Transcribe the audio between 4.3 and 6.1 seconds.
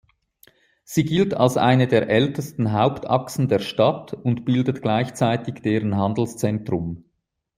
bildet gleichzeitig deren